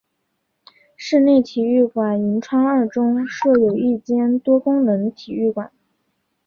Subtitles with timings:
[0.97, 5.71] 室内体育馆银川二中设有一间多功能体育馆。